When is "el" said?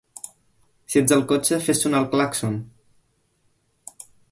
2.05-2.09